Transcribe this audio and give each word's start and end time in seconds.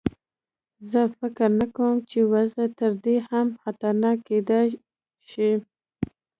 زه 0.89 1.01
فکر 1.17 1.47
نه 1.59 1.67
کوم 1.75 1.95
چې 2.09 2.19
وضع 2.31 2.65
تر 2.79 2.91
دې 3.03 3.15
هم 3.29 3.47
خطرناکه 3.61 4.23
کېدلای 4.27 4.69
شي. 5.29 5.51